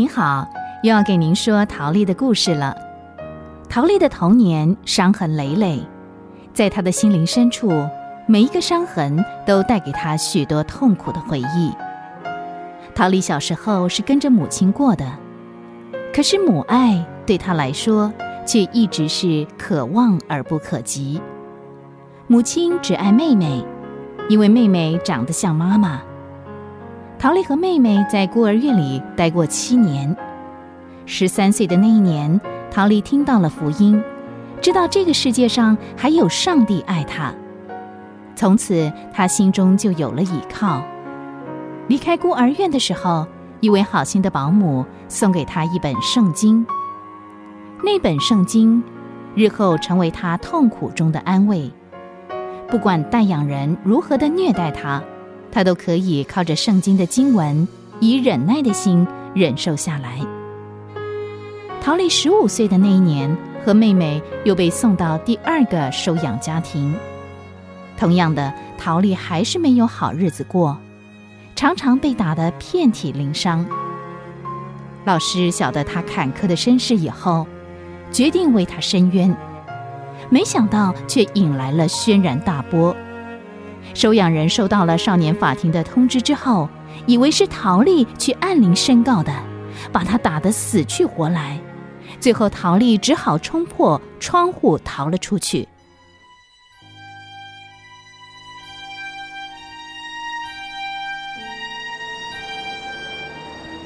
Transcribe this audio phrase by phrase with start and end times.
[0.00, 0.48] 您好，
[0.82, 2.74] 又要给您说陶丽的故事了。
[3.68, 5.78] 陶丽的童年伤痕累累，
[6.54, 7.86] 在她的心灵深处，
[8.26, 11.70] 每一个伤痕都带给她许多痛苦的回忆。
[12.94, 15.04] 陶丽小时候是跟着母亲过的，
[16.14, 18.10] 可是母爱对她来说
[18.46, 21.20] 却一直是可望而不可及。
[22.26, 23.62] 母亲只爱妹妹，
[24.30, 26.00] 因为妹妹长得像妈妈。
[27.20, 30.16] 陶丽和妹妹在孤儿院里待过七年。
[31.04, 34.02] 十三岁的那一年，陶丽听到了福音，
[34.62, 37.30] 知道这个世界上还有上帝爱她。
[38.34, 40.82] 从此，她心中就有了依靠。
[41.88, 43.26] 离开孤儿院的时候，
[43.60, 46.64] 一位好心的保姆送给她一本圣经。
[47.84, 48.82] 那本圣经，
[49.34, 51.70] 日后成为她痛苦中的安慰。
[52.66, 55.02] 不管代养人如何的虐待她。
[55.52, 57.66] 他都可以靠着圣经的经文，
[57.98, 60.20] 以忍耐的心忍受下来。
[61.82, 66.94] 陶丽十五岁的那一年，和妹妹又被送到第二个收养家庭。
[67.98, 70.76] 同样的，陶丽还是没有好日子过，
[71.56, 73.66] 常常被打得遍体鳞伤。
[75.04, 77.46] 老师晓得他坎坷的身世以后，
[78.12, 79.34] 决定为他伸冤，
[80.28, 82.94] 没想到却引来了轩然大波。
[83.94, 86.68] 收养人收到了少年法庭的通知之后，
[87.06, 89.32] 以为是陶丽去按铃申告的，
[89.92, 91.58] 把他打得死去活来。
[92.20, 95.66] 最后，陶丽只好冲破窗户逃了出去。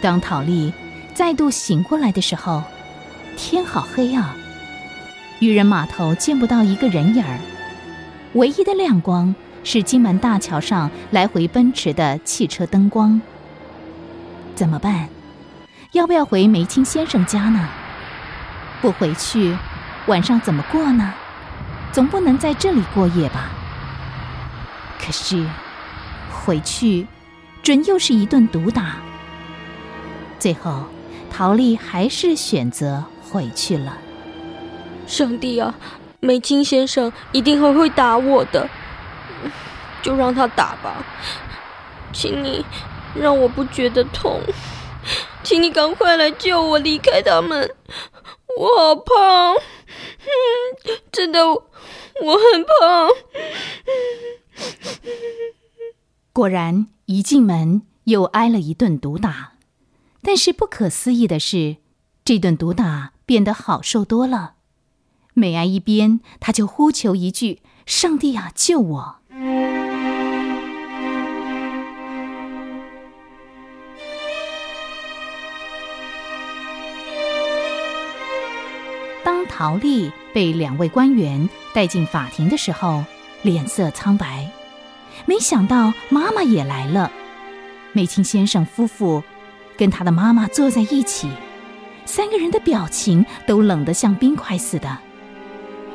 [0.00, 0.72] 当陶丽
[1.12, 2.62] 再度醒过来的时候，
[3.36, 4.36] 天好黑啊！
[5.40, 7.38] 渔人码头见不到一个人影儿，
[8.34, 9.34] 唯一的亮光。
[9.70, 13.20] 是金门大桥上来回奔驰的汽车灯光。
[14.54, 15.10] 怎么办？
[15.92, 17.68] 要不要回梅清先生家呢？
[18.80, 19.54] 不回去，
[20.06, 21.12] 晚上怎么过呢？
[21.92, 23.50] 总不能在这里过夜吧？
[24.98, 25.44] 可是，
[26.32, 27.06] 回去，
[27.62, 28.96] 准又是一顿毒打。
[30.38, 30.84] 最后，
[31.30, 33.98] 陶丽还是选择回去了。
[35.06, 35.74] 上帝啊，
[36.20, 38.66] 梅清先生一定会会打我的。
[40.02, 41.04] 就让他打吧，
[42.12, 42.64] 请你
[43.14, 44.40] 让我不觉得痛，
[45.42, 47.70] 请你赶快来救我离开他们，
[48.58, 49.54] 我好怕，
[51.10, 51.60] 真的我
[52.52, 53.08] 很怕。
[56.32, 59.54] 果然，一进门又挨了一顿毒打，
[60.22, 61.76] 但是不可思议的是，
[62.24, 64.54] 这顿毒打变得好受多了。
[65.34, 69.16] 每挨一鞭，他就呼求一句：“上帝啊，救我！”
[79.24, 83.02] 当陶丽被两位官员带进法庭的时候，
[83.40, 84.46] 脸色苍白。
[85.24, 87.10] 没想到妈妈也来了，
[87.94, 89.22] 梅清先生夫妇
[89.78, 91.30] 跟他的妈妈坐在一起，
[92.04, 94.98] 三个人的表情都冷得像冰块似的。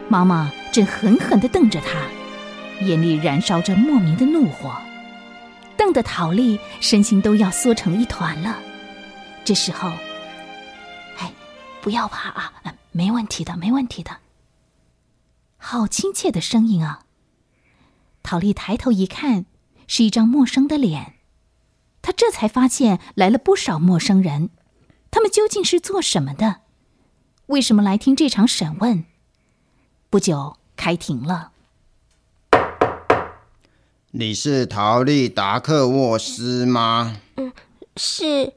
[0.10, 2.08] 妈妈正狠狠地瞪着他，
[2.84, 4.76] 眼里燃烧着莫名的怒火，
[5.78, 8.60] 瞪得陶丽身心都要缩成一团了。
[9.46, 9.92] 这时候，
[11.20, 11.32] 哎，
[11.80, 12.54] 不要怕啊！
[12.92, 14.18] 没问题的，没问题的。
[15.58, 17.06] 好亲切的声音啊！
[18.24, 19.46] 陶丽抬头一看，
[19.86, 21.14] 是一张陌生的脸。
[22.02, 24.50] 他这才发现来了不少陌生人，
[25.12, 26.62] 他们究竟是做什么的？
[27.46, 29.06] 为什么来听这场审问？
[30.10, 31.52] 不久，开庭了。
[34.12, 37.20] 你是陶丽达克沃斯吗？
[37.36, 37.52] 嗯，
[37.98, 38.54] 是。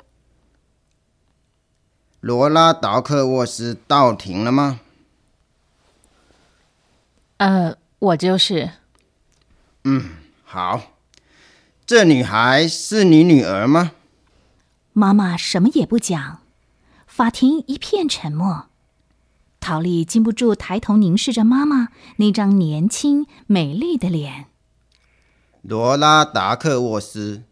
[2.20, 4.80] 罗拉达克沃斯到庭了吗？
[7.38, 8.70] 呃，我就是。
[9.84, 10.10] 嗯，
[10.44, 10.92] 好。
[11.86, 13.92] 这女孩是你女儿吗？
[14.92, 16.40] 妈妈什么也不讲，
[17.06, 18.66] 法庭一片沉默。
[19.66, 24.46] 陶丽禁不住抬头凝视着妈妈那张年轻美丽的脸。
[25.62, 27.42] 罗拉达克沃斯，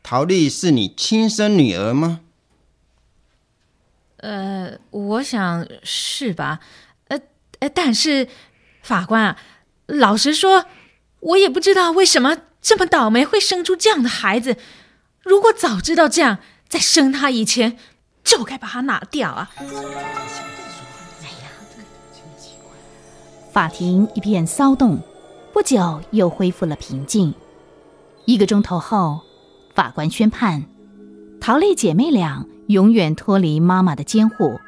[0.00, 2.20] 陶丽是你亲生女儿吗？
[4.18, 6.60] 呃，我想是吧，
[7.08, 7.18] 呃
[7.58, 8.28] 呃，但是
[8.84, 9.36] 法官啊，
[9.86, 10.66] 老实说，
[11.18, 14.56] 我也不知道为什么这么倒霉会生出这样的孩子。
[15.24, 17.76] 如果早知道这样，在生他以前
[18.22, 19.50] 就该把他拿掉啊！
[23.56, 24.98] 法庭一片骚动，
[25.54, 27.32] 不久又恢复了平静。
[28.26, 29.22] 一个钟头后，
[29.74, 30.62] 法官宣判。
[31.40, 34.60] 陶丽姐妹俩永远脱离妈妈的监护，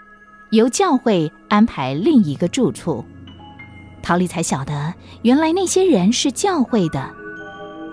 [0.53, 3.05] 由教会安排另一个住处。
[4.03, 7.11] 陶丽才晓得，原来那些人是教会的。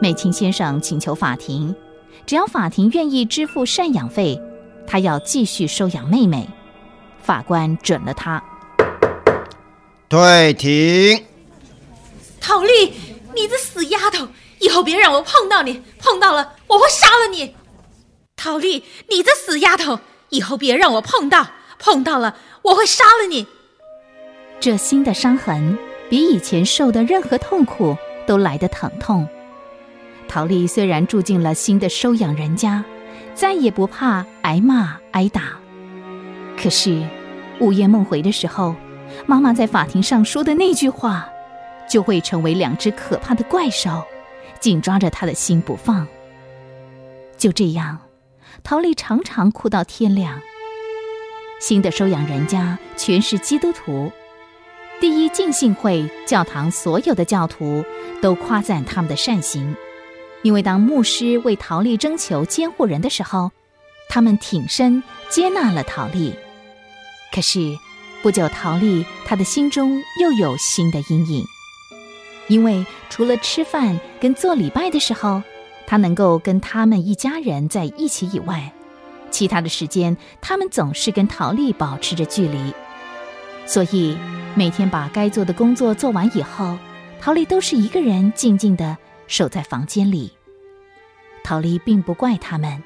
[0.02, 1.76] 美琴先生请求法庭，
[2.26, 4.42] 只要法庭愿意支付赡养费，
[4.88, 6.50] 他要继续收养妹妹。
[7.20, 8.42] 法官准了他。
[10.16, 11.26] 退庭。
[12.40, 12.94] 陶丽，
[13.36, 14.30] 你这死丫头，
[14.60, 17.54] 以后别让我碰到你，碰到了我会杀了你。
[18.38, 21.46] 陶丽，你这死丫头，以后别让我碰到，
[21.80, 23.46] 碰到了我会杀了你。
[24.62, 25.78] 这新的伤痕
[26.10, 29.28] 比以前受的任何痛苦都来得疼痛。
[30.30, 32.86] 陶丽虽然住进了新的收养人家，
[33.34, 35.60] 再也不怕挨骂挨打，
[36.58, 37.06] 可是
[37.60, 38.74] 午夜梦回的时候，
[39.26, 41.30] 妈妈在法庭上说的那句话。
[41.88, 44.04] 就会成为两只可怕的怪兽，
[44.60, 46.08] 紧抓着他的心不放。
[47.38, 48.00] 就这样，
[48.64, 50.42] 陶丽常常哭到天亮。
[51.60, 54.12] 新的收养人家全是基督徒，
[55.00, 57.86] 第一浸信会教堂所有的教徒
[58.20, 59.76] 都夸赞他们的善行，
[60.42, 63.52] 因为当牧师为陶丽征求监护人的时候，
[64.10, 66.34] 他们挺身接纳了陶丽。
[67.32, 67.78] 可是
[68.26, 71.46] 不久，陶丽她的心中又有新的阴影。
[72.48, 75.44] 因为除了吃饭跟做礼拜的时候，
[75.86, 78.74] 他能够跟他们一家人在一起以外，
[79.30, 82.74] 其他的时间他们总是跟陶丽保持着距离。
[83.68, 84.18] 所以
[84.56, 86.76] 每天把该做的工作做完以后，
[87.22, 88.98] 陶丽都是一个人静静的
[89.28, 90.32] 守在房间里。
[91.44, 92.82] 陶丽并不怪他们，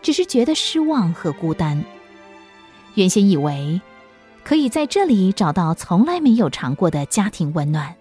[0.00, 1.84] 只是觉得失望和孤单。
[2.94, 3.80] 原先以为
[4.44, 7.94] 可以在这里找到从来没有尝过的家庭温暖。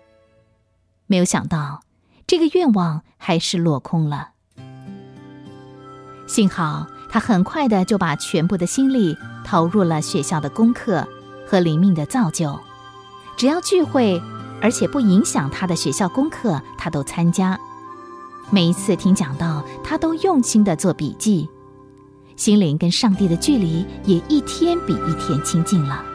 [1.07, 1.81] 没有想到，
[2.25, 4.29] 这个愿望还是落空了。
[6.27, 11.05] 幸好他很快的就把全部的心力投入了学校的功课
[11.45, 12.57] 和灵命的造就。
[13.35, 14.21] 只要聚会，
[14.61, 17.59] 而且不影响他的学校功课，他都参加。
[18.49, 21.49] 每一次听讲道，他都用心的做笔记，
[22.35, 26.05] 心灵跟上帝的距离也一天比一天亲近了。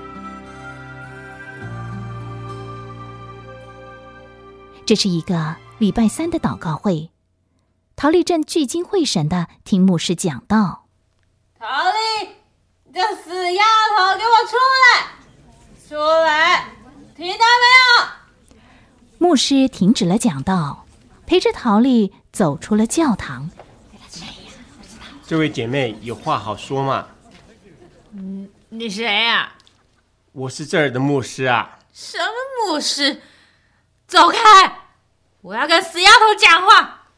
[4.87, 7.11] 这是一个礼拜三的祷告会，
[7.97, 10.87] 陶丽正聚精会神的听牧师讲道。
[11.59, 12.29] 陶丽，
[12.95, 13.65] 这死丫
[13.97, 14.55] 头，给我出
[14.85, 15.09] 来！
[15.89, 16.69] 出来，
[17.17, 17.45] 听到
[18.45, 18.57] 没有？
[19.19, 20.87] 牧师停止了讲道，
[21.27, 23.51] 陪着陶丽走出了教堂。
[25.27, 27.09] 这位姐妹有话好说嘛？
[28.13, 29.53] 嗯，你谁呀？
[30.31, 31.81] 我是这儿的牧师啊。
[31.93, 33.21] 什么牧师？
[34.07, 34.83] 走开！
[35.43, 37.09] 我要跟死丫头讲话。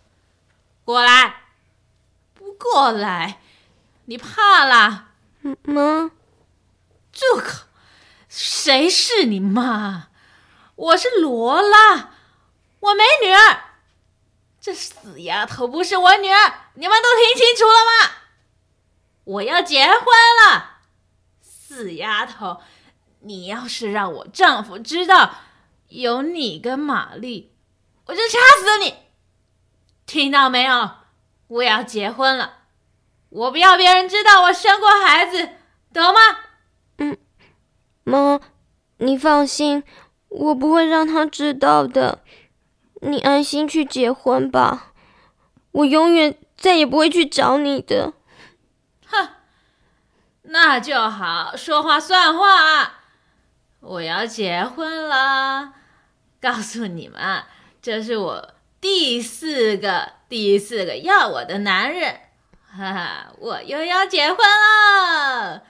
[0.85, 1.43] 过来，
[2.35, 3.41] 不过来，
[4.07, 5.09] 你怕了？
[5.63, 6.11] 妈，
[7.13, 7.67] 住口！
[8.29, 10.09] 谁是你妈？
[10.77, 12.11] 我是罗拉，
[12.81, 13.65] 我没女儿。
[14.61, 18.15] 这死丫头不是我女儿，你们都听清楚了吗？
[19.25, 20.05] 我要结婚
[20.43, 20.79] 了，
[21.43, 22.63] 死丫头！
[23.21, 25.35] 你要是让我丈夫知道。
[25.89, 27.53] 有你跟玛丽，
[28.07, 28.95] 我就掐死你！
[30.07, 30.91] 听到没有？
[31.49, 32.59] 我要结婚了，
[33.31, 35.49] 我不要别人知道我生过孩子，
[35.95, 36.21] 懂吗？
[36.99, 37.17] 嗯，
[38.05, 38.39] 妈，
[38.99, 39.83] 你放心，
[40.29, 42.23] 我不会让他知道的。
[43.01, 44.93] 你安心去结婚吧，
[45.73, 48.13] 我永远再也不会去找你的。
[49.07, 49.29] 哼，
[50.43, 52.98] 那就好，说话算话。
[53.81, 55.75] 我要结婚了。
[56.41, 57.45] 告诉你们，
[57.83, 62.21] 这是我第四个、第四个要我的男人，
[62.65, 65.63] 哈哈，我又要结婚了！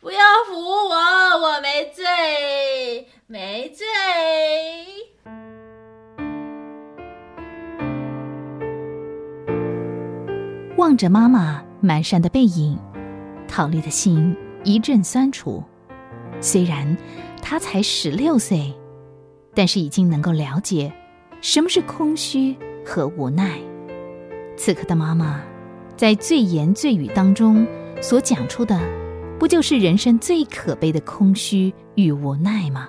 [0.00, 3.86] 不要扶我，我没罪，没罪。
[10.76, 12.76] 望着妈妈蹒跚的背影，
[13.46, 15.62] 陶丽的心一阵酸楚。
[16.42, 16.94] 虽然
[17.40, 18.74] 她才十六岁。
[19.54, 20.90] 但是已经能够了解
[21.42, 22.56] 什么是空虚
[22.86, 23.58] 和无奈。
[24.56, 25.42] 此刻的妈妈，
[25.94, 27.66] 在最言最语当中
[28.00, 28.80] 所讲出的，
[29.38, 32.88] 不就是人生最可悲的空虚与无奈吗？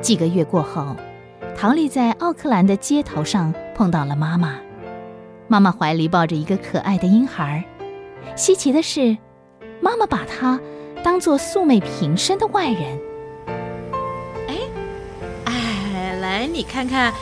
[0.00, 0.96] 几个月过后，
[1.56, 4.58] 陶丽在奥克兰的街头上碰到了妈妈。
[5.50, 7.64] 妈妈怀里抱着一个可爱的婴孩。
[8.36, 9.18] 稀奇的是，
[9.80, 10.60] 妈妈把他。
[11.02, 12.98] 当做素昧平生的外人，
[14.46, 14.54] 哎，
[15.46, 17.12] 哎，来，你看看，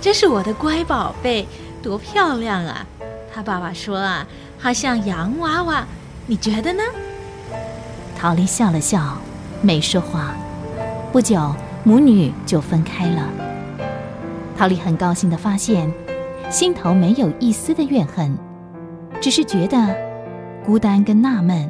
[0.00, 1.44] 这是我的乖宝贝，
[1.82, 2.86] 多漂亮啊！
[3.34, 4.24] 他爸爸说啊，
[4.56, 5.84] 好像洋娃娃，
[6.26, 6.82] 你觉得呢？
[8.16, 9.18] 陶丽笑了笑，
[9.60, 10.36] 没说话。
[11.12, 13.28] 不久，母女就分开了。
[14.56, 15.92] 陶丽很高兴地发现，
[16.54, 18.38] 心头没有一丝的怨恨，
[19.20, 19.92] 只是觉得
[20.64, 21.68] 孤单跟纳闷。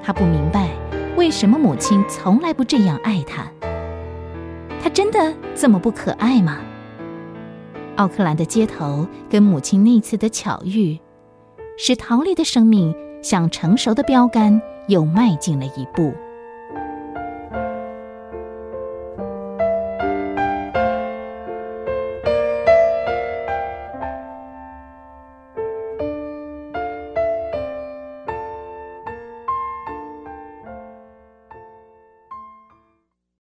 [0.00, 0.68] 她不明白
[1.16, 3.44] 为什么母亲从来不这样爱她。
[4.80, 6.60] 她真的这么不可爱吗？
[7.96, 10.96] 奥克兰的街头跟母亲那次的巧遇，
[11.76, 16.14] 使陶丽的生命向成熟的标杆又迈进了一步。